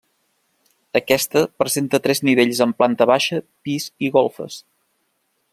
Aquesta, 0.99 1.43
presenta 1.63 2.01
tres 2.07 2.23
nivells 2.31 2.63
amb 2.67 2.79
planta 2.81 3.09
baixa, 3.13 3.41
pis 3.69 3.89
i 4.09 4.15
golfes. 4.21 4.61